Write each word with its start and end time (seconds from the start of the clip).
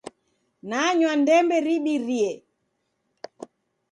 Nanywa 0.69 1.13
ndembe 1.21 1.57
ribirie 1.65 2.29